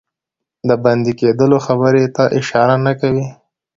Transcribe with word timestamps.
د 0.67 0.69
بندي 0.83 1.13
کېدلو 1.19 1.57
خبري 1.65 2.03
ته 2.15 2.23
اشاره 2.39 2.75
نه 2.85 2.93
کوي. 3.01 3.25